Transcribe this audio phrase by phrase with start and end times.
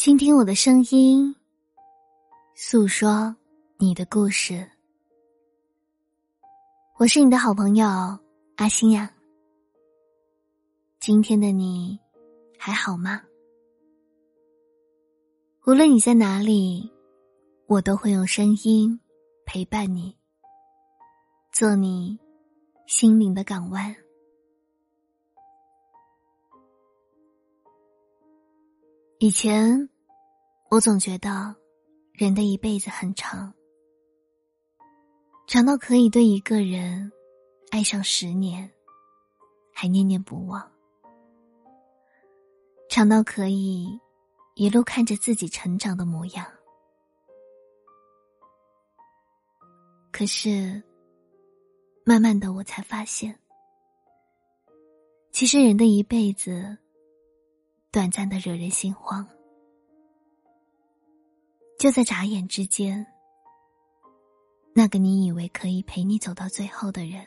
[0.00, 1.36] 倾听我的声音，
[2.54, 3.36] 诉说
[3.76, 4.66] 你的故事。
[6.96, 7.86] 我是你的好朋友
[8.56, 9.14] 阿星呀。
[11.00, 12.00] 今天的你
[12.58, 13.20] 还好吗？
[15.66, 16.90] 无论你在哪里，
[17.66, 18.98] 我都会用声音
[19.44, 20.16] 陪伴你，
[21.52, 22.18] 做你
[22.86, 23.94] 心灵的港湾。
[29.22, 29.90] 以前，
[30.70, 31.56] 我总觉得
[32.12, 33.52] 人的一辈子很长，
[35.48, 37.10] 长到可以对一个人
[37.72, 38.70] 爱上十年，
[39.72, 40.62] 还念念不忘；
[42.88, 43.98] 长到可以
[44.54, 46.46] 一路看着自己成长的模样。
[50.12, 50.80] 可是，
[52.04, 53.36] 慢慢的，我才发现，
[55.32, 56.78] 其实人的一辈子。
[57.92, 59.28] 短暂的惹人心慌，
[61.80, 63.06] 就在眨眼之间，
[64.74, 67.26] 那个你以为可以陪你走到最后的人，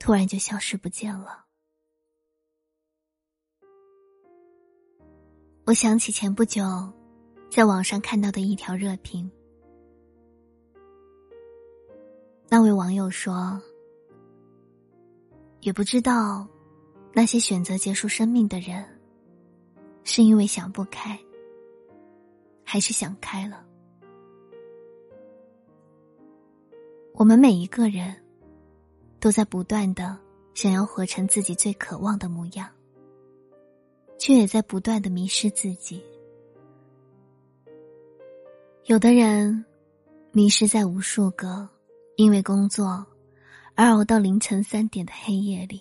[0.00, 1.44] 突然就消失不见了。
[5.66, 6.64] 我想起前不久
[7.48, 9.30] 在网上看到的一条热评，
[12.48, 13.62] 那位网友说
[15.62, 16.44] ：“也不知道。”
[17.14, 18.84] 那些选择结束生命的人，
[20.02, 21.16] 是因为想不开，
[22.76, 23.64] 还是想开了？
[27.14, 28.14] 我们每一个人，
[29.18, 30.18] 都在不断的
[30.52, 32.68] 想要活成自己最渴望的模样，
[34.18, 36.04] 却也在不断的迷失自己。
[38.84, 39.64] 有的人，
[40.32, 41.66] 迷失在无数个
[42.16, 43.06] 因为工作
[43.74, 45.80] 而熬到凌晨三点的黑夜里。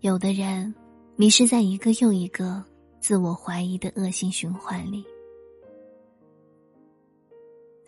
[0.00, 0.74] 有的人
[1.14, 2.64] 迷失在一个又一个
[3.06, 5.06] 自我怀疑的恶性循环里，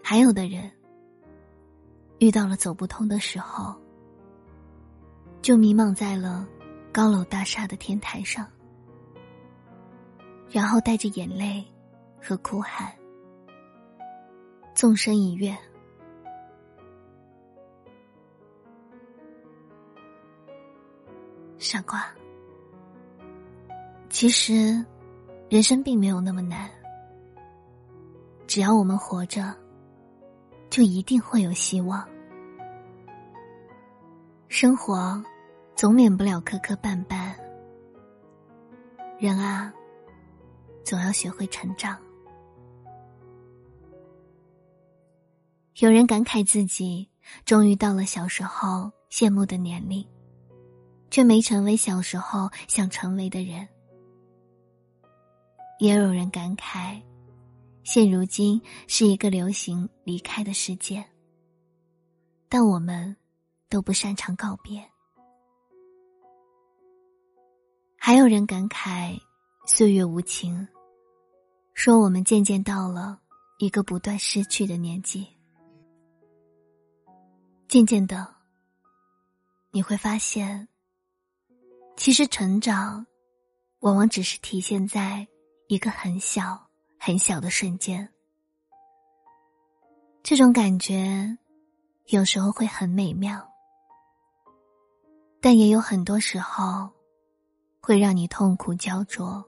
[0.01, 0.71] 还有的人
[2.21, 3.75] 遇到了走不通的时候，
[5.43, 6.47] 就迷茫在了
[6.93, 8.47] 高楼大厦的天台上，
[10.49, 11.67] 然后带着眼泪
[12.23, 12.95] 和哭喊，
[14.73, 15.53] 纵身一跃。
[21.59, 22.07] 傻瓜，
[24.09, 24.81] 其实，
[25.49, 26.69] 人生并没有那么难。
[28.47, 29.55] 只要我们活着，
[30.69, 32.07] 就一定会有希望。
[34.49, 35.23] 生活
[35.75, 37.33] 总免不了磕磕绊绊，
[39.19, 39.73] 人啊，
[40.85, 41.99] 总要学会成长。
[45.79, 47.09] 有人感慨自己
[47.45, 50.07] 终于到了小时候羡慕的年龄。
[51.11, 53.67] 却没成为小时候想成为的人，
[55.79, 57.01] 也有人感慨，
[57.85, 61.05] 现如今是一个流行离开的世界。
[62.49, 63.17] 但我们
[63.69, 64.83] 都不擅长告别。
[67.97, 69.19] 还有人感慨
[69.67, 70.67] 岁月无情，
[71.75, 73.21] 说我们渐渐到了
[73.59, 75.27] 一个不断失去的年纪。
[77.69, 78.35] 渐渐的，
[79.71, 80.67] 你会发现。
[81.97, 83.05] 其实，成长
[83.81, 85.27] 往往只是体现在
[85.69, 86.59] 一个很小
[86.99, 88.09] 很小的瞬间。
[90.23, 91.37] 这种感觉
[92.07, 93.47] 有时候会很美妙，
[95.43, 96.91] 但也有很多时候
[97.83, 99.47] 会让你痛苦焦灼、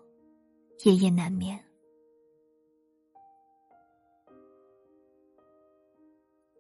[0.85, 1.59] 夜夜难眠。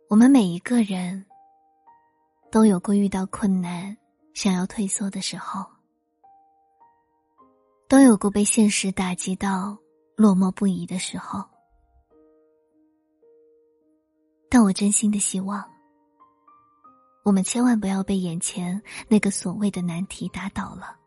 [0.09, 1.26] 我们每一个人
[2.50, 3.94] 都有过遇到困难、
[4.32, 5.66] 想要退缩的时候。
[7.90, 9.76] 都有过被现实打击到
[10.14, 11.44] 落寞不已的时候，
[14.48, 15.68] 但我真心的希望，
[17.24, 21.00] 我们千万不要被眼前那个所谓的难题打倒了。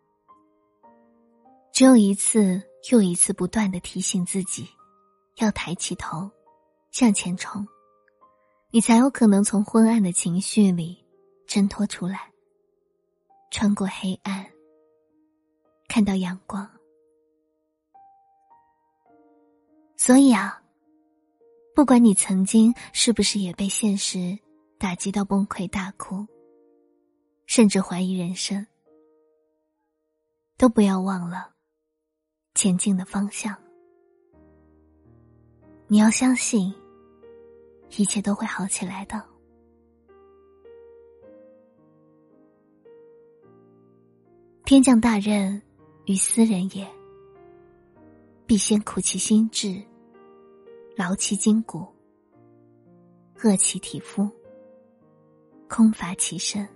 [1.72, 4.68] 只有一次又一次不断的提醒自己，
[5.38, 6.30] 要抬起头，
[6.92, 7.66] 向前冲，
[8.72, 11.02] 你才有可能从昏暗的情绪里
[11.48, 12.34] 挣脱出来，
[13.52, 14.50] 穿过黑暗。
[15.88, 16.68] 看到阳光，
[20.06, 20.62] 所以啊，
[21.74, 24.38] 不管你曾经是不是也被现实
[24.78, 26.28] 打击到崩溃大哭，
[27.46, 28.68] 甚至怀疑人生，
[30.58, 31.54] 都不要忘了
[32.54, 33.56] 前进的方向。
[35.88, 36.76] 你要相信，
[37.96, 39.24] 一切都会好起来的。
[44.66, 45.62] 天降大任。
[46.08, 46.86] 于斯人也，
[48.46, 49.82] 必先苦其心志，
[50.96, 51.88] 劳其筋骨，
[53.42, 54.30] 饿其体肤，
[55.68, 56.68] 空乏其身。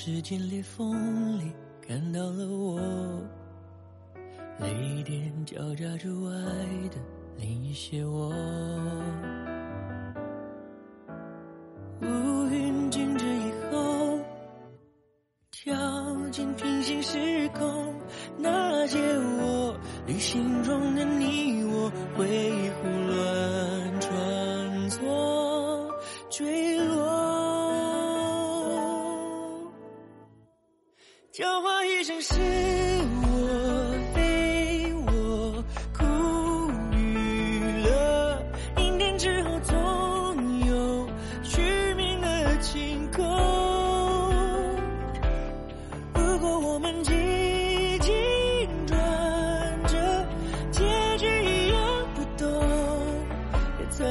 [0.00, 1.52] 时间裂缝里
[1.84, 2.80] 看到了我，
[4.60, 6.96] 泪点交杂着爱的
[7.36, 8.28] 另一些我。
[12.00, 14.20] 乌云静止以后，
[15.50, 15.74] 跳
[16.30, 17.92] 进平行时空，
[18.38, 25.92] 那些我旅行中的你我，回忆胡乱穿梭，
[26.30, 26.97] 坠落。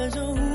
[0.06, 0.47] 交换